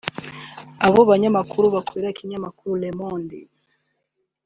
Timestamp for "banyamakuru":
1.11-1.65